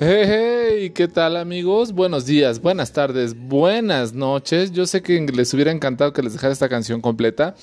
Hey, 0.00 0.90
¿qué 0.90 1.06
tal 1.06 1.36
amigos? 1.36 1.92
Buenos 1.92 2.26
días, 2.26 2.60
buenas 2.60 2.92
tardes, 2.92 3.34
buenas 3.38 4.12
noches. 4.12 4.72
Yo 4.72 4.84
sé 4.86 5.00
que 5.00 5.20
les 5.20 5.54
hubiera 5.54 5.70
encantado 5.70 6.12
que 6.12 6.22
les 6.22 6.32
dejara 6.32 6.52
esta 6.52 6.68
canción 6.68 7.00
completa, 7.00 7.54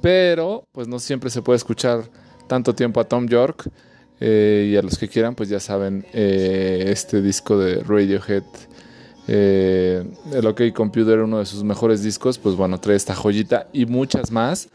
pero 0.00 0.66
pues 0.72 0.88
no 0.88 0.98
siempre 0.98 1.28
se 1.28 1.42
puede 1.42 1.58
escuchar 1.58 2.04
tanto 2.46 2.74
tiempo 2.74 3.00
a 3.00 3.04
Tom 3.04 3.28
York. 3.28 3.70
Eh, 4.20 4.70
y 4.72 4.76
a 4.76 4.82
los 4.82 4.98
que 4.98 5.08
quieran, 5.08 5.34
pues 5.34 5.48
ya 5.48 5.60
saben, 5.60 6.04
eh, 6.12 6.86
este 6.88 7.22
disco 7.22 7.58
de 7.58 7.76
Radiohead, 7.84 8.42
eh, 9.28 10.04
el 10.32 10.46
OK 10.46 10.72
Computer, 10.74 11.20
uno 11.20 11.38
de 11.38 11.46
sus 11.46 11.62
mejores 11.62 12.02
discos, 12.02 12.38
pues 12.38 12.56
bueno, 12.56 12.80
trae 12.80 12.96
esta 12.96 13.14
joyita 13.14 13.68
y 13.72 13.84
muchas 13.84 14.30
más. 14.30 14.68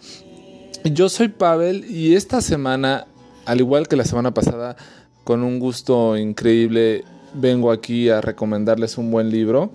Yo 0.85 1.09
soy 1.09 1.29
Pavel 1.29 1.89
y 1.89 2.16
esta 2.16 2.39
semana, 2.39 3.07
al 3.45 3.59
igual 3.59 3.88
que 3.88 3.95
la 3.95 4.05
semana 4.05 4.34
pasada, 4.34 4.76
con 5.24 5.43
un 5.43 5.59
gusto 5.59 6.18
increíble 6.18 7.04
vengo 7.34 7.71
aquí 7.71 8.09
a 8.09 8.21
recomendarles 8.21 8.98
un 8.98 9.09
buen 9.09 9.31
libro. 9.31 9.71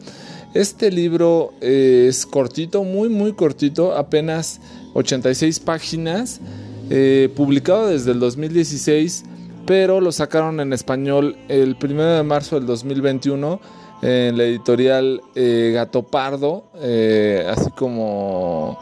Este 0.54 0.90
libro 0.92 1.52
eh, 1.60 2.06
es 2.08 2.24
cortito, 2.24 2.84
muy 2.84 3.08
muy 3.08 3.32
cortito, 3.32 3.96
apenas 3.96 4.60
86 4.94 5.58
páginas, 5.60 6.40
eh, 6.88 7.30
publicado 7.34 7.88
desde 7.88 8.12
el 8.12 8.20
2016, 8.20 9.24
pero 9.66 10.00
lo 10.00 10.12
sacaron 10.12 10.60
en 10.60 10.72
español 10.72 11.36
el 11.48 11.76
1 11.82 12.16
de 12.16 12.22
marzo 12.22 12.56
del 12.56 12.66
2021 12.66 13.60
en 14.02 14.36
la 14.36 14.44
editorial 14.44 15.22
eh, 15.34 15.72
Gato 15.74 16.02
Pardo, 16.02 16.64
así 16.74 17.70
como 17.72 18.78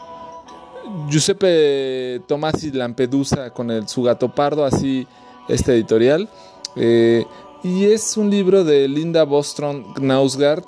Giuseppe 1.09 2.21
Tomasi 2.27 2.71
Lampedusa 2.71 3.51
con 3.51 3.71
el, 3.71 3.87
su 3.87 4.03
Gato 4.03 4.33
Pardo, 4.33 4.65
así 4.65 5.07
este 5.47 5.73
editorial. 5.73 6.29
Eh, 6.75 7.25
y 7.63 7.85
es 7.85 8.17
un 8.17 8.29
libro 8.29 8.63
de 8.63 8.87
Linda 8.87 9.23
Bostrom 9.23 9.93
Knausgaard, 9.93 10.63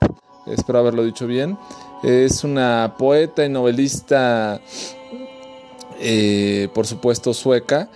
espero 0.48 0.80
haberlo 0.80 1.04
dicho 1.04 1.28
bien. 1.28 1.58
Es 2.04 2.44
una 2.44 2.96
poeta 2.98 3.46
y 3.46 3.50
novelista, 3.50 4.62
eh, 6.00 6.70
por 6.74 6.88
supuesto, 6.88 7.34
sueca. 7.34 7.90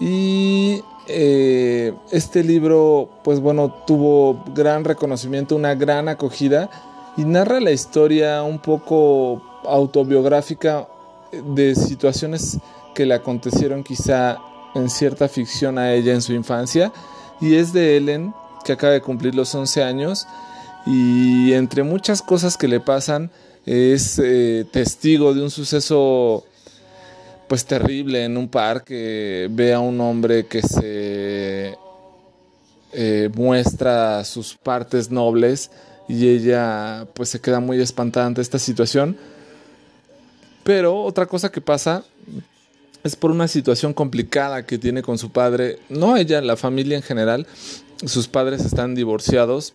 Y 0.00 0.82
eh, 1.06 1.92
este 2.10 2.42
libro, 2.42 3.10
pues 3.22 3.40
bueno, 3.40 3.70
tuvo 3.86 4.44
gran 4.54 4.84
reconocimiento, 4.84 5.56
una 5.56 5.74
gran 5.74 6.08
acogida 6.08 6.70
y 7.16 7.24
narra 7.24 7.60
la 7.60 7.70
historia 7.70 8.42
un 8.42 8.58
poco 8.58 9.42
autobiográfica 9.64 10.88
de 11.32 11.74
situaciones 11.74 12.58
que 12.94 13.06
le 13.06 13.14
acontecieron 13.14 13.82
quizá 13.82 14.38
en 14.74 14.88
cierta 14.88 15.28
ficción 15.28 15.78
a 15.78 15.92
ella 15.92 16.14
en 16.14 16.22
su 16.22 16.32
infancia. 16.32 16.92
Y 17.40 17.56
es 17.56 17.72
de 17.72 17.96
Ellen, 17.96 18.34
que 18.64 18.72
acaba 18.72 18.92
de 18.92 19.02
cumplir 19.02 19.34
los 19.34 19.54
11 19.54 19.82
años. 19.82 20.26
Y 20.86 21.52
entre 21.52 21.82
muchas 21.82 22.22
cosas 22.22 22.56
que 22.56 22.68
le 22.68 22.80
pasan 22.80 23.30
es 23.66 24.18
eh, 24.22 24.66
testigo 24.70 25.34
de 25.34 25.42
un 25.42 25.50
suceso 25.50 26.44
pues 27.48 27.64
terrible 27.64 28.24
en 28.24 28.36
un 28.36 28.48
parque, 28.48 29.48
ve 29.50 29.72
a 29.72 29.80
un 29.80 30.00
hombre 30.00 30.46
que 30.46 30.62
se 30.62 31.76
eh, 32.92 33.30
muestra 33.34 34.24
sus 34.24 34.54
partes 34.54 35.10
nobles 35.10 35.70
y 36.08 36.28
ella 36.28 37.06
pues 37.14 37.28
se 37.28 37.40
queda 37.40 37.60
muy 37.60 37.80
espantada 37.80 38.26
ante 38.26 38.40
esta 38.40 38.58
situación. 38.58 39.16
Pero 40.62 41.02
otra 41.02 41.26
cosa 41.26 41.50
que 41.50 41.60
pasa 41.60 42.04
es 43.02 43.16
por 43.16 43.30
una 43.30 43.48
situación 43.48 43.92
complicada 43.92 44.64
que 44.64 44.78
tiene 44.78 45.02
con 45.02 45.18
su 45.18 45.30
padre, 45.30 45.78
no 45.90 46.16
ella, 46.16 46.40
la 46.40 46.56
familia 46.56 46.96
en 46.96 47.02
general, 47.02 47.46
sus 48.06 48.28
padres 48.28 48.64
están 48.64 48.94
divorciados, 48.94 49.74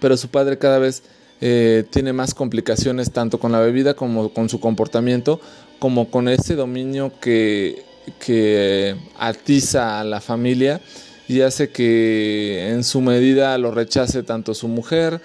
pero 0.00 0.16
su 0.16 0.28
padre 0.28 0.58
cada 0.58 0.78
vez 0.78 1.04
eh, 1.40 1.84
tiene 1.90 2.12
más 2.12 2.34
complicaciones 2.34 3.12
tanto 3.12 3.38
con 3.38 3.52
la 3.52 3.60
bebida 3.60 3.94
como 3.94 4.30
con 4.30 4.48
su 4.48 4.58
comportamiento, 4.58 5.40
como 5.78 6.10
con 6.10 6.28
ese 6.28 6.54
dominio 6.54 7.12
que, 7.20 7.84
que 8.18 8.96
atiza 9.18 10.00
a 10.00 10.04
la 10.04 10.20
familia 10.20 10.80
y 11.28 11.40
hace 11.40 11.70
que 11.70 12.68
en 12.70 12.84
su 12.84 13.00
medida 13.00 13.56
lo 13.58 13.72
rechace 13.72 14.22
tanto 14.22 14.54
su 14.54 14.68
mujer 14.68 15.20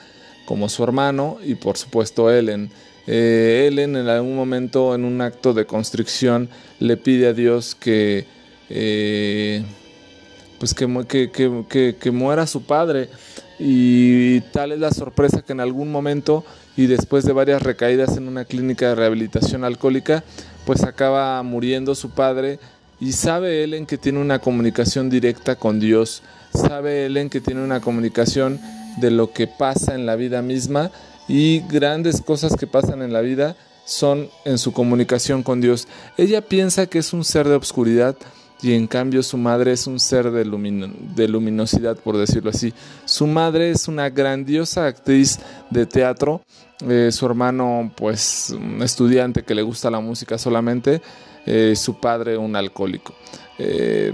como 0.46 0.70
su 0.70 0.84
hermano 0.84 1.38
y 1.44 1.56
por 1.56 1.78
supuesto 1.78 2.32
Ellen. 2.32 2.72
Eh, 3.08 3.68
Ellen 3.68 3.96
en 3.96 4.08
algún 4.08 4.36
momento 4.36 4.96
en 4.96 5.06
un 5.06 5.22
acto 5.22 5.54
de 5.54 5.66
constricción 5.66 6.50
le 6.80 6.98
pide 6.98 7.28
a 7.28 7.34
Dios 7.34 7.76
que 7.76 8.26
eh, 8.70 9.64
pues 10.60 10.74
que, 10.74 10.88
que, 11.32 11.96
que, 12.00 12.12
muera 12.12 12.46
su 12.46 12.62
padre 12.64 13.10
y 13.64 14.42
tal 14.52 14.72
es 14.72 14.80
la 14.80 14.92
sorpresa 14.92 15.44
que 15.44 15.54
en 15.54 15.60
algún 15.60 15.92
momento 15.92 16.44
y 16.76 16.88
después 16.88 17.26
de 17.26 17.34
varias 17.34 17.62
recaídas 17.62 18.18
en 18.18 18.28
una 18.28 18.46
clínica 18.46 18.90
de 18.90 18.96
rehabilitación 18.96 19.64
alcohólica 19.64 20.24
pues 20.66 20.84
acaba 20.84 21.42
muriendo 21.44 21.94
su 21.94 22.10
padre 22.10 22.60
y 23.00 23.12
sabe 23.12 23.64
Ellen 23.64 23.86
que 23.86 24.00
tiene 24.00 24.20
una 24.20 24.40
comunicación 24.40 25.12
directa 25.12 25.58
con 25.58 25.80
Dios 25.80 26.24
sabe 26.54 27.06
Ellen 27.06 27.30
que 27.30 27.40
tiene 27.40 27.64
una 27.64 27.82
comunicación 27.82 28.60
de 28.98 29.12
lo 29.12 29.32
que 29.32 29.46
pasa 29.46 29.94
en 29.94 30.08
la 30.08 30.16
vida 30.16 30.42
misma 30.42 30.92
y 31.28 31.60
grandes 31.68 32.22
cosas 32.22 32.56
que 32.58 32.68
pasan 32.68 33.02
en 33.02 33.14
la 33.14 33.22
vida 33.22 33.56
son 33.86 34.30
en 34.46 34.58
su 34.58 34.74
comunicación 34.74 35.44
con 35.44 35.62
Dios. 35.62 35.88
Ella 36.18 36.42
piensa 36.42 36.88
que 36.88 37.00
es 37.00 37.14
un 37.14 37.24
ser 37.24 37.48
de 37.48 37.56
obscuridad 37.56 38.16
y 38.62 38.74
en 38.74 38.88
cambio 38.88 39.24
su 39.24 39.38
madre 39.38 39.72
es 39.72 39.88
un 39.88 40.00
ser 40.00 40.32
de, 40.32 40.46
luminosidad, 40.46 41.98
por 41.98 42.18
decirlo 42.18 42.52
así. 42.52 42.74
Su 43.06 43.26
madre 43.26 43.72
es 43.72 43.88
una 43.88 44.10
grandiosa 44.10 44.86
actriz 44.86 45.40
de 45.70 45.86
teatro, 45.86 46.42
eh, 46.88 47.10
su 47.12 47.26
hermano 47.26 47.92
pues 47.96 48.56
un 48.56 48.84
estudiante 48.84 49.44
que 49.44 49.56
le 49.56 49.64
gusta 49.64 49.90
la 49.90 50.00
música 50.00 50.38
solamente, 50.38 51.02
eh, 51.46 51.74
su 51.76 52.00
padre 52.00 52.38
un 52.38 52.56
alcohólico. 52.56 53.14
Eh, 53.58 54.14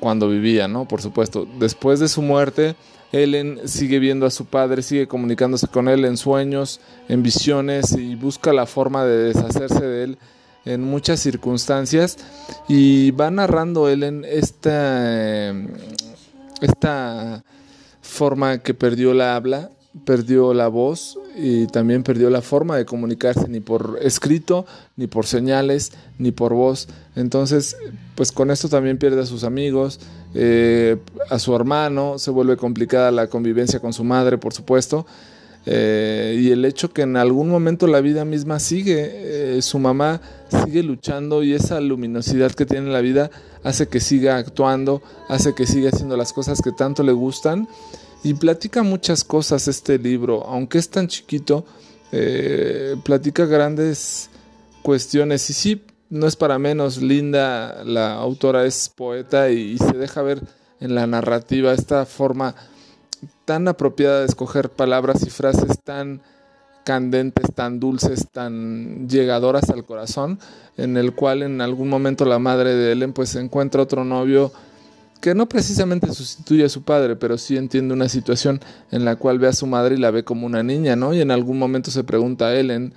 cuando 0.00 0.28
vivía, 0.28 0.68
¿no? 0.68 0.86
Por 0.86 1.02
supuesto. 1.02 1.46
Después 1.58 2.00
de 2.00 2.08
su 2.08 2.22
muerte, 2.22 2.74
Ellen 3.10 3.60
sigue 3.66 3.98
viendo 3.98 4.24
a 4.24 4.30
su 4.30 4.46
padre, 4.46 4.82
sigue 4.82 5.08
comunicándose 5.08 5.68
con 5.68 5.88
él 5.88 6.04
en 6.04 6.16
sueños, 6.16 6.80
en 7.08 7.22
visiones 7.22 7.92
y 7.92 8.14
busca 8.14 8.52
la 8.52 8.66
forma 8.66 9.04
de 9.04 9.32
deshacerse 9.34 9.84
de 9.84 10.04
él 10.04 10.18
en 10.64 10.82
muchas 10.82 11.20
circunstancias 11.20 12.18
y 12.68 13.10
va 13.12 13.30
narrando 13.30 13.88
Ellen 13.88 14.24
esta, 14.28 15.52
esta 16.60 17.44
forma 18.00 18.58
que 18.58 18.74
perdió 18.74 19.14
la 19.14 19.36
habla, 19.36 19.70
perdió 20.04 20.54
la 20.54 20.68
voz 20.68 21.18
y 21.36 21.66
también 21.66 22.02
perdió 22.02 22.30
la 22.30 22.42
forma 22.42 22.76
de 22.76 22.84
comunicarse 22.84 23.48
ni 23.48 23.60
por 23.60 23.98
escrito, 24.02 24.66
ni 24.96 25.06
por 25.06 25.26
señales, 25.26 25.92
ni 26.18 26.32
por 26.32 26.54
voz. 26.54 26.88
Entonces, 27.16 27.76
pues 28.14 28.32
con 28.32 28.50
esto 28.50 28.68
también 28.68 28.98
pierde 28.98 29.22
a 29.22 29.26
sus 29.26 29.44
amigos, 29.44 30.00
eh, 30.34 30.98
a 31.30 31.38
su 31.38 31.54
hermano, 31.54 32.18
se 32.18 32.30
vuelve 32.30 32.56
complicada 32.56 33.10
la 33.10 33.28
convivencia 33.28 33.80
con 33.80 33.92
su 33.92 34.04
madre, 34.04 34.38
por 34.38 34.54
supuesto. 34.54 35.06
Eh, 35.64 36.38
y 36.40 36.50
el 36.50 36.64
hecho 36.64 36.92
que 36.92 37.02
en 37.02 37.16
algún 37.16 37.48
momento 37.48 37.86
la 37.86 38.00
vida 38.00 38.24
misma 38.24 38.58
sigue, 38.58 39.56
eh, 39.56 39.62
su 39.62 39.78
mamá 39.78 40.20
sigue 40.64 40.82
luchando 40.82 41.42
y 41.42 41.54
esa 41.54 41.80
luminosidad 41.80 42.52
que 42.52 42.66
tiene 42.66 42.90
la 42.90 43.00
vida 43.00 43.30
hace 43.62 43.86
que 43.86 44.00
siga 44.00 44.38
actuando, 44.38 45.02
hace 45.28 45.54
que 45.54 45.66
siga 45.66 45.90
haciendo 45.90 46.16
las 46.16 46.32
cosas 46.32 46.60
que 46.62 46.72
tanto 46.72 47.02
le 47.02 47.12
gustan 47.12 47.68
y 48.24 48.34
platica 48.34 48.82
muchas 48.82 49.22
cosas 49.24 49.68
este 49.68 49.98
libro, 49.98 50.44
aunque 50.46 50.78
es 50.78 50.88
tan 50.88 51.08
chiquito, 51.08 51.64
platica 53.04 53.46
grandes 53.46 54.30
cuestiones. 54.82 55.48
Y 55.50 55.54
sí, 55.54 55.82
no 56.12 56.26
es 56.26 56.36
para 56.36 56.58
menos, 56.58 57.00
Linda, 57.00 57.84
la 57.84 58.14
autora, 58.14 58.66
es 58.66 58.90
poeta 58.94 59.50
y, 59.50 59.78
se 59.78 59.96
deja 59.96 60.20
ver 60.20 60.42
en 60.78 60.94
la 60.94 61.06
narrativa 61.06 61.72
esta 61.72 62.04
forma 62.04 62.54
tan 63.44 63.68
apropiada 63.68 64.20
de 64.20 64.26
escoger 64.26 64.70
palabras 64.70 65.22
y 65.26 65.30
frases 65.30 65.78
tan 65.82 66.20
candentes, 66.84 67.54
tan 67.54 67.80
dulces, 67.80 68.28
tan 68.30 69.08
llegadoras 69.08 69.70
al 69.70 69.84
corazón, 69.84 70.38
en 70.76 70.96
el 70.96 71.14
cual 71.14 71.42
en 71.42 71.60
algún 71.60 71.88
momento 71.88 72.24
la 72.24 72.38
madre 72.38 72.74
de 72.74 72.92
Ellen 72.92 73.12
pues 73.12 73.34
encuentra 73.36 73.82
otro 73.82 74.04
novio 74.04 74.52
que 75.20 75.34
no 75.36 75.48
precisamente 75.48 76.12
sustituye 76.12 76.64
a 76.64 76.68
su 76.68 76.82
padre, 76.82 77.14
pero 77.14 77.38
sí 77.38 77.56
entiende 77.56 77.94
una 77.94 78.08
situación 78.08 78.60
en 78.90 79.04
la 79.04 79.14
cual 79.14 79.38
ve 79.38 79.46
a 79.46 79.52
su 79.52 79.68
madre 79.68 79.94
y 79.94 79.98
la 79.98 80.10
ve 80.10 80.24
como 80.24 80.46
una 80.46 80.64
niña, 80.64 80.96
¿no? 80.96 81.14
Y 81.14 81.20
en 81.20 81.30
algún 81.30 81.60
momento 81.60 81.92
se 81.92 82.02
pregunta 82.02 82.46
a 82.46 82.56
Ellen, 82.56 82.92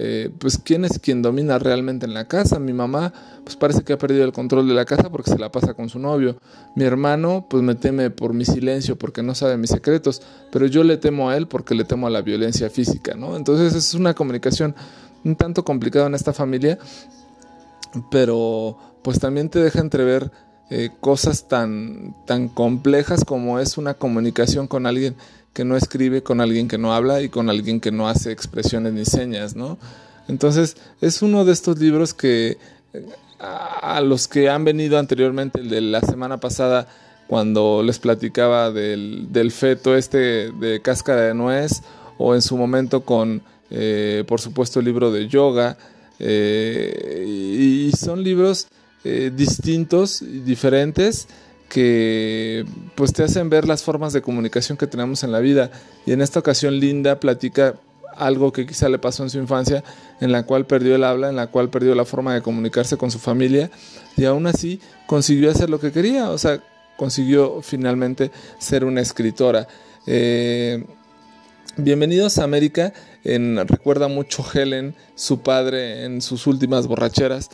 eh, 0.00 0.30
pues 0.38 0.60
quién 0.62 0.84
es 0.84 1.00
quien 1.00 1.22
domina 1.22 1.58
realmente 1.58 2.06
en 2.06 2.14
la 2.14 2.28
casa. 2.28 2.60
Mi 2.60 2.72
mamá 2.72 3.12
pues 3.42 3.56
parece 3.56 3.82
que 3.82 3.94
ha 3.94 3.98
perdido 3.98 4.24
el 4.24 4.32
control 4.32 4.68
de 4.68 4.74
la 4.74 4.84
casa 4.84 5.10
porque 5.10 5.28
se 5.28 5.38
la 5.38 5.50
pasa 5.50 5.74
con 5.74 5.88
su 5.88 5.98
novio. 5.98 6.36
Mi 6.76 6.84
hermano 6.84 7.46
pues 7.50 7.64
me 7.64 7.74
teme 7.74 8.10
por 8.10 8.32
mi 8.32 8.44
silencio 8.44 8.96
porque 8.96 9.24
no 9.24 9.34
sabe 9.34 9.56
mis 9.56 9.70
secretos, 9.70 10.22
pero 10.52 10.66
yo 10.66 10.84
le 10.84 10.98
temo 10.98 11.30
a 11.30 11.36
él 11.36 11.48
porque 11.48 11.74
le 11.74 11.82
temo 11.82 12.06
a 12.06 12.10
la 12.10 12.22
violencia 12.22 12.70
física, 12.70 13.16
¿no? 13.16 13.36
Entonces 13.36 13.74
es 13.74 13.92
una 13.94 14.14
comunicación 14.14 14.76
un 15.24 15.34
tanto 15.34 15.64
complicada 15.64 16.06
en 16.06 16.14
esta 16.14 16.32
familia, 16.32 16.78
pero 18.08 18.78
pues 19.02 19.18
también 19.18 19.48
te 19.48 19.58
deja 19.58 19.80
entrever 19.80 20.30
eh, 20.70 20.90
cosas 21.00 21.48
tan, 21.48 22.14
tan 22.26 22.48
complejas 22.48 23.24
como 23.24 23.58
es 23.58 23.78
una 23.78 23.94
comunicación 23.94 24.66
con 24.66 24.86
alguien 24.86 25.16
que 25.52 25.64
no 25.64 25.76
escribe, 25.76 26.22
con 26.22 26.40
alguien 26.40 26.68
que 26.68 26.78
no 26.78 26.94
habla 26.94 27.22
y 27.22 27.28
con 27.28 27.50
alguien 27.50 27.80
que 27.80 27.90
no 27.90 28.08
hace 28.08 28.32
expresiones 28.32 28.92
ni 28.92 29.04
señas, 29.04 29.56
¿no? 29.56 29.78
Entonces 30.28 30.76
es 31.00 31.22
uno 31.22 31.44
de 31.44 31.52
estos 31.52 31.78
libros 31.78 32.14
que 32.14 32.58
a 33.40 34.00
los 34.00 34.28
que 34.28 34.48
han 34.48 34.64
venido 34.64 34.98
anteriormente, 34.98 35.60
el 35.60 35.70
de 35.70 35.80
la 35.80 36.00
semana 36.00 36.38
pasada, 36.38 36.88
cuando 37.26 37.82
les 37.82 37.98
platicaba 37.98 38.70
del, 38.70 39.32
del 39.32 39.52
feto 39.52 39.96
este 39.96 40.50
de 40.50 40.80
cáscara 40.82 41.22
de 41.22 41.34
nuez, 41.34 41.82
o 42.16 42.34
en 42.34 42.42
su 42.42 42.56
momento 42.56 43.02
con, 43.02 43.42
eh, 43.70 44.24
por 44.26 44.40
supuesto, 44.40 44.80
el 44.80 44.86
libro 44.86 45.12
de 45.12 45.28
yoga, 45.28 45.76
eh, 46.18 47.24
y 47.26 47.92
son 47.96 48.24
libros 48.24 48.66
eh, 49.04 49.30
distintos 49.34 50.22
y 50.22 50.40
diferentes 50.40 51.28
que 51.68 52.64
pues 52.94 53.12
te 53.12 53.22
hacen 53.22 53.50
ver 53.50 53.68
las 53.68 53.82
formas 53.82 54.12
de 54.12 54.22
comunicación 54.22 54.78
que 54.78 54.86
tenemos 54.86 55.22
en 55.22 55.32
la 55.32 55.40
vida. 55.40 55.70
Y 56.06 56.12
en 56.12 56.22
esta 56.22 56.40
ocasión 56.40 56.78
Linda 56.80 57.20
platica 57.20 57.76
algo 58.16 58.52
que 58.52 58.66
quizá 58.66 58.88
le 58.88 58.98
pasó 58.98 59.22
en 59.22 59.30
su 59.30 59.38
infancia, 59.38 59.84
en 60.20 60.32
la 60.32 60.44
cual 60.44 60.66
perdió 60.66 60.94
el 60.94 61.04
habla, 61.04 61.28
en 61.28 61.36
la 61.36 61.48
cual 61.48 61.70
perdió 61.70 61.94
la 61.94 62.04
forma 62.04 62.34
de 62.34 62.42
comunicarse 62.42 62.96
con 62.96 63.10
su 63.10 63.18
familia 63.18 63.70
y 64.16 64.24
aún 64.24 64.46
así 64.46 64.80
consiguió 65.06 65.50
hacer 65.50 65.70
lo 65.70 65.78
que 65.78 65.92
quería, 65.92 66.30
o 66.30 66.38
sea, 66.38 66.60
consiguió 66.96 67.62
finalmente 67.62 68.32
ser 68.58 68.84
una 68.84 69.00
escritora. 69.00 69.68
Eh, 70.06 70.84
bienvenidos 71.76 72.38
a 72.38 72.44
América, 72.44 72.92
recuerda 73.24 74.08
mucho 74.08 74.44
Helen, 74.52 74.96
su 75.14 75.40
padre 75.40 76.04
en 76.04 76.20
sus 76.20 76.46
últimas 76.48 76.88
borracheras 76.88 77.50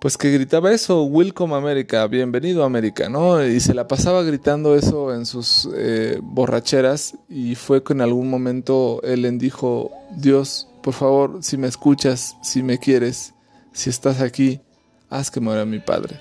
pues 0.00 0.16
que 0.16 0.30
gritaba 0.30 0.72
eso, 0.72 1.04
Welcome 1.04 1.54
America, 1.54 2.06
bienvenido 2.06 2.64
América, 2.64 3.10
¿no? 3.10 3.44
Y 3.44 3.60
se 3.60 3.74
la 3.74 3.86
pasaba 3.86 4.22
gritando 4.22 4.74
eso 4.74 5.14
en 5.14 5.26
sus 5.26 5.68
eh, 5.76 6.18
borracheras 6.22 7.18
y 7.28 7.54
fue 7.54 7.82
que 7.82 7.92
en 7.92 8.00
algún 8.00 8.30
momento 8.30 9.02
Ellen 9.04 9.38
dijo, 9.38 9.90
Dios, 10.16 10.68
por 10.82 10.94
favor, 10.94 11.40
si 11.42 11.58
me 11.58 11.68
escuchas, 11.68 12.34
si 12.42 12.62
me 12.62 12.78
quieres, 12.78 13.34
si 13.72 13.90
estás 13.90 14.22
aquí, 14.22 14.62
haz 15.10 15.30
que 15.30 15.40
muera 15.40 15.66
mi 15.66 15.80
padre. 15.80 16.18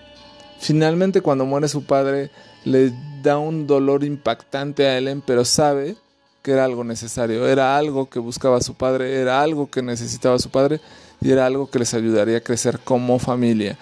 Finalmente 0.60 1.22
cuando 1.22 1.46
muere 1.46 1.70
su 1.70 1.86
padre 1.86 2.32
le 2.66 2.92
da 3.24 3.38
un 3.38 3.66
dolor 3.66 4.04
impactante 4.04 4.88
a 4.88 4.98
Ellen, 4.98 5.24
pero 5.26 5.46
sabe 5.46 5.96
que 6.42 6.52
era 6.52 6.66
algo 6.66 6.84
necesario, 6.84 7.48
era 7.48 7.78
algo 7.78 8.10
que 8.10 8.20
buscaba 8.20 8.60
su 8.60 8.74
padre, 8.74 9.22
era 9.22 9.42
algo 9.42 9.72
que 9.72 9.82
necesitaba 9.82 10.38
su 10.38 10.50
padre 10.50 10.82
y 11.22 11.32
era 11.32 11.46
algo 11.46 11.70
que 11.70 11.80
les 11.80 11.94
ayudaría 11.94 12.38
a 12.38 12.42
crecer 12.42 12.80
como 12.80 13.20
familia. 13.20 13.78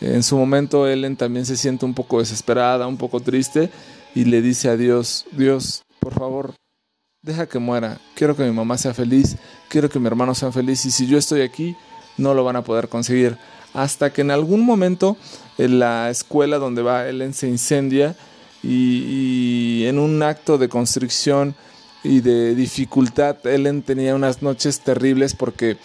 En 0.00 0.22
su 0.22 0.36
momento 0.36 0.88
Ellen 0.88 1.16
también 1.16 1.46
se 1.46 1.56
siente 1.56 1.84
un 1.84 1.94
poco 1.94 2.18
desesperada, 2.18 2.86
un 2.86 2.96
poco 2.96 3.20
triste 3.20 3.70
y 4.14 4.24
le 4.24 4.42
dice 4.42 4.68
a 4.68 4.76
Dios, 4.76 5.26
Dios, 5.30 5.84
por 6.00 6.12
favor, 6.12 6.54
deja 7.22 7.46
que 7.46 7.60
muera, 7.60 8.00
quiero 8.16 8.36
que 8.36 8.42
mi 8.42 8.50
mamá 8.50 8.76
sea 8.78 8.94
feliz, 8.94 9.36
quiero 9.68 9.88
que 9.88 10.00
mi 10.00 10.08
hermano 10.08 10.34
sea 10.34 10.50
feliz 10.50 10.84
y 10.86 10.90
si 10.90 11.06
yo 11.06 11.18
estoy 11.18 11.42
aquí, 11.42 11.76
no 12.18 12.34
lo 12.34 12.42
van 12.44 12.56
a 12.56 12.64
poder 12.64 12.88
conseguir. 12.88 13.38
Hasta 13.74 14.12
que 14.12 14.20
en 14.22 14.32
algún 14.32 14.66
momento 14.66 15.16
en 15.56 15.78
la 15.78 16.10
escuela 16.10 16.58
donde 16.58 16.82
va 16.82 17.08
Ellen 17.08 17.32
se 17.32 17.48
incendia 17.48 18.16
y, 18.62 19.04
y 19.82 19.86
en 19.86 19.98
un 19.98 20.22
acto 20.22 20.58
de 20.58 20.68
constricción 20.68 21.54
y 22.02 22.20
de 22.20 22.54
dificultad, 22.56 23.46
Ellen 23.46 23.82
tenía 23.82 24.14
unas 24.14 24.42
noches 24.42 24.80
terribles 24.80 25.34
porque 25.34 25.78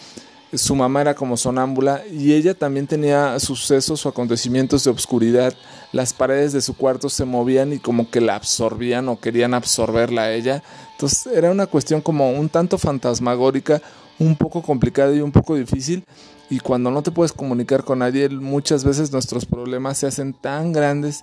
su 0.54 0.74
mamá 0.74 1.02
era 1.02 1.14
como 1.14 1.36
sonámbula 1.36 2.02
y 2.10 2.32
ella 2.32 2.54
también 2.54 2.86
tenía 2.86 3.38
sucesos 3.38 4.04
o 4.04 4.08
acontecimientos 4.08 4.84
de 4.84 4.90
obscuridad. 4.90 5.54
Las 5.92 6.12
paredes 6.12 6.52
de 6.52 6.62
su 6.62 6.74
cuarto 6.76 7.08
se 7.08 7.24
movían 7.24 7.72
y 7.72 7.78
como 7.78 8.10
que 8.10 8.20
la 8.20 8.36
absorbían 8.36 9.08
o 9.08 9.20
querían 9.20 9.54
absorberla 9.54 10.22
a 10.22 10.32
ella. 10.32 10.62
Entonces 10.92 11.26
era 11.26 11.50
una 11.50 11.66
cuestión 11.66 12.00
como 12.00 12.30
un 12.30 12.48
tanto 12.48 12.78
fantasmagórica, 12.78 13.82
un 14.18 14.36
poco 14.36 14.62
complicada 14.62 15.14
y 15.14 15.20
un 15.20 15.32
poco 15.32 15.54
difícil. 15.54 16.04
Y 16.50 16.60
cuando 16.60 16.90
no 16.90 17.02
te 17.02 17.10
puedes 17.10 17.32
comunicar 17.32 17.84
con 17.84 17.98
nadie, 17.98 18.28
muchas 18.30 18.84
veces 18.84 19.12
nuestros 19.12 19.44
problemas 19.44 19.98
se 19.98 20.06
hacen 20.06 20.32
tan 20.32 20.72
grandes 20.72 21.22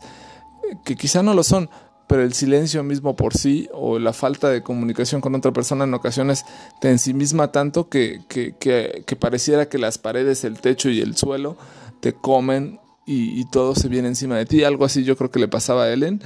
que 0.84 0.96
quizá 0.96 1.24
no 1.24 1.34
lo 1.34 1.44
son, 1.44 1.70
pero 2.08 2.22
el 2.22 2.34
silencio 2.34 2.84
mismo 2.84 3.16
por 3.16 3.36
sí 3.36 3.68
o 3.74 3.98
la 3.98 4.14
falta 4.14 4.50
de 4.50 4.62
comunicación 4.62 5.22
con 5.22 5.34
otra 5.34 5.52
persona 5.52 5.86
en 5.86 5.94
ocasiones 5.94 6.46
te 6.80 6.90
ensimisma 6.90 7.52
tanto 7.52 7.90
que, 7.90 8.22
que, 8.28 8.56
que, 8.60 9.16
pareciera 9.16 9.68
que 9.68 9.80
las 9.80 9.98
paredes, 9.98 10.44
el 10.44 10.60
techo 10.60 10.90
y 10.90 11.02
el 11.02 11.16
suelo 11.16 11.58
te 12.02 12.14
comen 12.14 12.80
y, 13.08 13.46
todo 13.46 13.76
se 13.76 13.88
viene 13.88 14.08
encima 14.08 14.38
de 14.38 14.46
ti. 14.46 14.64
Algo 14.64 14.86
así 14.86 15.04
yo 15.04 15.16
creo 15.16 15.30
que 15.30 15.40
le 15.40 15.48
pasaba 15.48 15.84
a 15.84 15.94
Ellen 15.94 16.22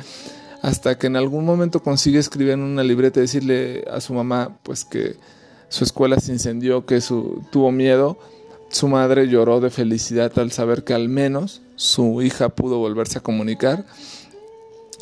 hasta 0.61 0.97
que 0.97 1.07
en 1.07 1.15
algún 1.15 1.45
momento 1.45 1.81
consigue 1.81 2.19
escribir 2.19 2.53
en 2.53 2.61
una 2.61 2.83
libreta 2.83 3.19
y 3.19 3.23
decirle 3.23 3.85
a 3.91 4.01
su 4.01 4.13
mamá 4.13 4.57
pues 4.63 4.83
que 4.83 5.15
su 5.69 5.83
escuela 5.83 6.19
se 6.19 6.33
incendió, 6.33 6.85
que 6.85 6.99
su, 7.01 7.43
tuvo 7.51 7.71
miedo. 7.71 8.17
Su 8.69 8.87
madre 8.87 9.27
lloró 9.27 9.61
de 9.61 9.69
felicidad 9.69 10.37
al 10.37 10.51
saber 10.51 10.83
que 10.83 10.93
al 10.93 11.09
menos 11.09 11.61
su 11.75 12.21
hija 12.21 12.49
pudo 12.49 12.77
volverse 12.77 13.17
a 13.17 13.21
comunicar 13.21 13.85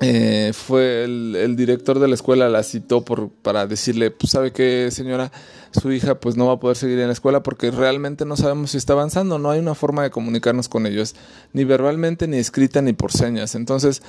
eh, 0.02 0.52
fue 0.54 1.04
el, 1.06 1.56
director 1.56 2.00
de 2.00 2.08
la 2.08 2.16
escuela 2.16 2.50
la 2.50 2.64
citó 2.64 3.04
por, 3.04 3.30
para 3.30 3.66
decirle, 3.66 4.12
pues 4.12 4.32
sabe 4.32 4.52
que 4.52 4.90
señora, 4.92 5.32
su 5.72 5.92
hija 5.92 6.20
pues 6.20 6.38
no 6.38 6.48
va 6.48 6.54
a 6.54 6.60
poder 6.60 6.78
seguir 6.78 7.00
en 7.00 7.08
la 7.08 7.14
escuela 7.14 7.42
porque 7.42 7.72
realmente 7.72 8.26
no 8.26 8.38
sabemos 8.38 8.72
si 8.72 8.78
está 8.78 8.94
avanzando, 8.94 9.40
no 9.40 9.50
hay 9.50 9.60
una 9.60 9.76
forma 9.76 10.04
de 10.04 10.12
comunicarnos 10.12 10.70
con 10.70 10.86
ellos, 10.86 11.16
ni 11.54 11.64
verbalmente, 11.64 12.28
ni 12.28 12.38
escrita, 12.38 12.82
ni 12.82 12.94
por 12.94 13.12
señas. 13.12 13.56
Entonces, 13.56 14.04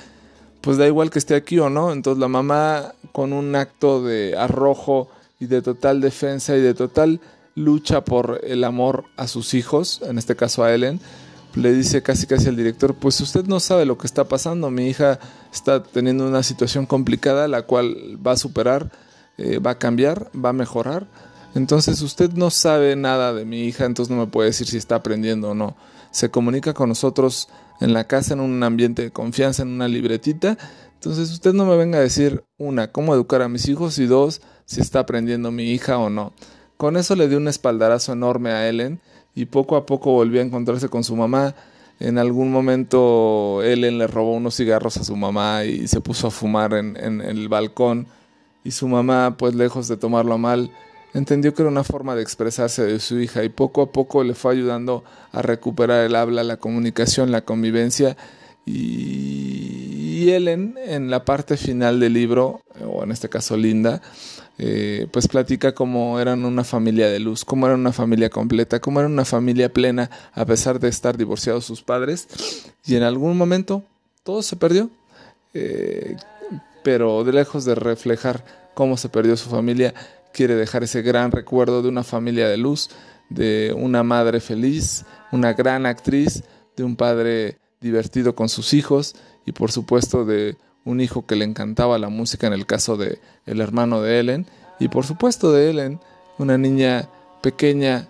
pues 0.61 0.77
da 0.77 0.87
igual 0.87 1.09
que 1.09 1.19
esté 1.19 1.35
aquí 1.35 1.59
o 1.59 1.69
no. 1.69 1.91
Entonces 1.91 2.19
la 2.19 2.27
mamá 2.27 2.93
con 3.11 3.33
un 3.33 3.55
acto 3.55 4.03
de 4.03 4.37
arrojo 4.37 5.09
y 5.39 5.47
de 5.47 5.61
total 5.61 6.01
defensa 6.01 6.55
y 6.55 6.61
de 6.61 6.73
total 6.73 7.19
lucha 7.55 8.03
por 8.03 8.41
el 8.43 8.63
amor 8.63 9.05
a 9.17 9.27
sus 9.27 9.53
hijos, 9.53 10.01
en 10.03 10.17
este 10.17 10.35
caso 10.35 10.63
a 10.63 10.73
Ellen, 10.73 10.99
le 11.59 11.73
dice 11.73 12.01
casi 12.01 12.25
casi 12.25 12.47
al 12.47 12.55
director, 12.55 12.95
pues 12.95 13.19
usted 13.21 13.45
no 13.45 13.59
sabe 13.59 13.85
lo 13.85 13.97
que 13.97 14.07
está 14.07 14.27
pasando, 14.27 14.71
mi 14.71 14.87
hija 14.87 15.19
está 15.53 15.83
teniendo 15.83 16.27
una 16.27 16.43
situación 16.43 16.85
complicada, 16.85 17.47
la 17.47 17.63
cual 17.63 18.17
va 18.25 18.31
a 18.33 18.37
superar, 18.37 18.91
eh, 19.37 19.59
va 19.59 19.71
a 19.71 19.77
cambiar, 19.77 20.29
va 20.33 20.49
a 20.49 20.53
mejorar. 20.53 21.07
Entonces 21.55 22.01
usted 22.01 22.31
no 22.33 22.49
sabe 22.49 22.95
nada 22.95 23.33
de 23.33 23.45
mi 23.45 23.63
hija, 23.63 23.85
entonces 23.85 24.15
no 24.15 24.21
me 24.21 24.31
puede 24.31 24.49
decir 24.49 24.67
si 24.67 24.77
está 24.77 24.95
aprendiendo 24.95 25.51
o 25.51 25.53
no. 25.53 25.75
Se 26.11 26.29
comunica 26.29 26.73
con 26.73 26.89
nosotros 26.89 27.49
en 27.81 27.93
la 27.93 28.05
casa, 28.05 28.33
en 28.33 28.39
un 28.39 28.63
ambiente 28.63 29.01
de 29.01 29.11
confianza, 29.11 29.63
en 29.63 29.69
una 29.69 29.87
libretita. 29.87 30.57
Entonces 30.93 31.31
usted 31.31 31.53
no 31.53 31.65
me 31.65 31.75
venga 31.75 31.97
a 31.97 32.01
decir, 32.01 32.43
una, 32.57 32.91
cómo 32.91 33.13
educar 33.13 33.41
a 33.41 33.49
mis 33.49 33.67
hijos 33.67 33.97
y 33.99 34.05
dos, 34.05 34.41
si 34.65 34.81
está 34.81 34.99
aprendiendo 34.99 35.51
mi 35.51 35.71
hija 35.71 35.97
o 35.97 36.09
no. 36.09 36.33
Con 36.77 36.97
eso 36.97 37.15
le 37.15 37.27
dio 37.27 37.37
un 37.37 37.47
espaldarazo 37.47 38.13
enorme 38.13 38.51
a 38.51 38.69
Ellen 38.69 39.01
y 39.39 39.45
poco 39.45 39.77
a 39.77 39.85
poco 39.85 40.11
volvió 40.11 40.41
a 40.41 40.43
encontrarse 40.43 40.89
con 40.89 41.05
su 41.05 41.15
mamá. 41.15 41.55
En 42.01 42.17
algún 42.17 42.51
momento 42.51 43.63
Ellen 43.63 43.97
le 43.97 44.05
robó 44.07 44.33
unos 44.33 44.57
cigarros 44.57 44.97
a 44.97 45.05
su 45.05 45.15
mamá 45.15 45.63
y 45.63 45.87
se 45.87 46.01
puso 46.01 46.27
a 46.27 46.31
fumar 46.31 46.73
en, 46.73 47.21
el 47.21 47.47
balcón 47.47 48.07
y 48.65 48.71
su 48.71 48.89
mamá, 48.89 49.37
pues 49.37 49.55
lejos 49.55 49.87
de 49.87 49.95
tomarlo 49.95 50.37
mal, 50.37 50.71
entendió 51.13 51.53
que 51.53 51.61
era 51.61 51.71
una 51.71 51.85
forma 51.85 52.15
de 52.15 52.21
expresarse 52.21 52.83
de 52.83 52.99
su 52.99 53.17
hija 53.17 53.45
y 53.45 53.49
poco 53.49 53.81
a 53.81 53.93
poco 53.93 54.25
le 54.25 54.33
fue 54.33 54.51
ayudando 54.51 55.05
a 55.31 55.41
recuperar 55.41 56.05
el 56.05 56.15
habla, 56.15 56.43
la 56.43 56.57
comunicación, 56.57 57.31
la 57.31 57.45
convivencia 57.45 58.17
y 58.65 60.29
Ellen 60.29 60.75
en 60.85 61.09
la 61.09 61.23
parte 61.23 61.55
final 61.55 62.01
del 62.01 62.11
libro, 62.11 62.61
o 62.85 63.03
en 63.03 63.11
este 63.11 63.29
caso 63.29 63.55
Linda, 63.55 64.01
eh, 64.61 65.07
pues 65.11 65.29
platica 65.29 65.73
cómo 65.73 66.19
eran 66.19 66.43
una 66.43 66.65
familia 66.65 67.07
de 67.07 67.19
luz, 67.19 67.45
cómo 67.45 67.65
eran 67.65 67.79
una 67.79 67.93
familia 67.93 68.29
completa, 68.29 68.81
cómo 68.81 68.99
eran 68.99 69.13
una 69.13 69.23
familia 69.23 69.71
plena 69.71 70.09
a 70.33 70.45
pesar 70.45 70.81
de 70.81 70.89
estar 70.89 71.17
divorciados 71.17 71.63
sus 71.63 71.81
padres. 71.81 72.27
Y 72.85 72.95
en 72.95 73.03
algún 73.03 73.37
momento 73.37 73.83
todo 74.23 74.41
se 74.41 74.57
perdió, 74.57 74.89
eh, 75.53 76.17
pero 76.83 77.23
de 77.23 77.31
lejos 77.31 77.63
de 77.63 77.73
reflejar 77.75 78.43
cómo 78.73 78.97
se 78.97 79.07
perdió 79.07 79.37
su 79.37 79.49
familia, 79.49 79.93
quiere 80.33 80.55
dejar 80.55 80.83
ese 80.83 81.01
gran 81.03 81.31
recuerdo 81.31 81.81
de 81.81 81.87
una 81.87 82.03
familia 82.03 82.49
de 82.49 82.57
luz, 82.57 82.89
de 83.29 83.73
una 83.77 84.03
madre 84.03 84.41
feliz, 84.41 85.05
una 85.31 85.53
gran 85.53 85.85
actriz, 85.85 86.43
de 86.75 86.83
un 86.83 86.97
padre 86.97 87.59
divertido 87.79 88.35
con 88.35 88.49
sus 88.49 88.73
hijos 88.73 89.15
y 89.45 89.53
por 89.53 89.71
supuesto 89.71 90.25
de 90.25 90.57
un 90.89 91.01
hijo 91.01 91.25
que 91.25 91.35
le 91.35 91.45
encantaba 91.45 91.99
la 91.99 92.09
música 92.09 92.47
en 92.47 92.53
el 92.53 92.65
caso 92.65 92.97
de 92.97 93.19
el 93.45 93.61
hermano 93.61 94.01
de 94.01 94.19
Ellen 94.19 94.45
y 94.79 94.87
por 94.87 95.05
supuesto 95.05 95.51
de 95.51 95.69
Ellen, 95.69 95.99
una 96.37 96.57
niña 96.57 97.09
pequeña 97.41 98.09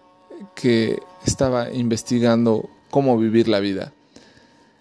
que 0.55 0.99
estaba 1.25 1.71
investigando 1.71 2.69
cómo 2.89 3.17
vivir 3.17 3.47
la 3.47 3.59
vida. 3.59 3.91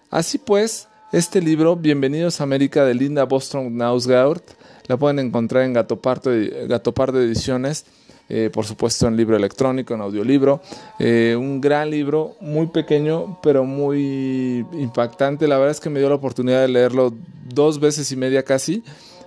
Así 0.09 0.37
pues, 0.37 0.87
este 1.11 1.41
libro, 1.41 1.75
Bienvenidos 1.75 2.39
a 2.39 2.43
América 2.43 2.85
de 2.85 2.93
Linda 2.93 3.25
Bostrom 3.25 3.75
Nausgaard, 3.75 4.41
la 4.87 4.97
pueden 4.97 5.19
encontrar 5.19 5.63
en 5.63 5.73
Gatopardo, 5.73 6.31
Gatopardo 6.67 7.21
Ediciones, 7.21 7.85
eh, 8.29 8.51
por 8.53 8.65
supuesto 8.65 9.07
en 9.07 9.17
libro 9.17 9.35
electrónico, 9.35 9.95
en 9.95 10.01
audiolibro. 10.01 10.61
Eh, 10.99 11.35
un 11.37 11.59
gran 11.59 11.89
libro, 11.89 12.35
muy 12.39 12.67
pequeño, 12.67 13.39
pero 13.41 13.65
muy 13.65 14.65
impactante. 14.73 15.47
La 15.47 15.57
verdad 15.57 15.71
es 15.71 15.79
que 15.79 15.89
me 15.89 15.99
dio 15.99 16.09
la 16.09 16.15
oportunidad 16.15 16.61
de 16.61 16.67
leerlo 16.67 17.13
dos 17.53 17.79
veces 17.79 18.11
y 18.11 18.15
media 18.15 18.43
casi 18.43 18.83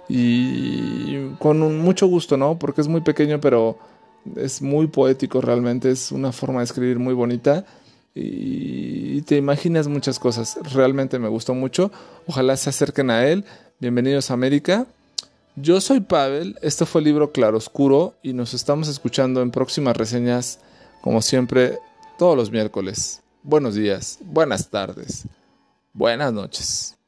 y 0.09 1.29
con 1.39 1.79
mucho 1.79 2.07
gusto, 2.07 2.37
¿no? 2.37 2.59
Porque 2.59 2.81
es 2.81 2.89
muy 2.89 3.01
pequeño, 3.01 3.41
pero 3.41 3.79
es 4.37 4.63
muy 4.63 4.87
poético 4.87 5.41
realmente, 5.41 5.91
es 5.91 6.13
una 6.13 6.33
forma 6.33 6.61
de 6.61 6.65
escribir 6.65 6.99
muy 6.99 7.15
bonita 7.15 7.65
y 8.15 9.23
te 9.23 9.37
imaginas 9.37 9.89
muchas 9.89 10.19
cosas. 10.19 10.59
Realmente 10.73 11.19
me 11.19 11.29
gustó 11.29 11.55
mucho. 11.55 11.91
Ojalá 12.27 12.57
se 12.57 12.71
acerquen 12.71 13.11
a 13.11 13.27
él. 13.27 13.45
Bienvenidos 13.79 14.31
a 14.31 14.35
América. 14.35 14.87
Yo 15.57 15.81
soy 15.83 16.01
Pavel, 16.01 16.57
este 16.63 16.87
fue 16.87 17.03
el 17.03 17.07
libro 17.07 17.31
Claroscuro 17.31 18.15
y 18.23 18.33
nos 18.33 18.55
estamos 18.55 18.89
escuchando 18.89 19.43
en 19.43 19.51
próximas 19.51 19.95
reseñas, 19.95 20.61
como 21.03 21.21
siempre, 21.21 21.79
todos 22.17 22.39
los 22.39 22.51
miércoles. 22.51 23.21
Buenos 23.43 23.75
días, 23.75 24.19
buenas 24.23 24.71
tardes, 24.71 25.25
buenas 25.93 26.33
noches. 26.33 27.02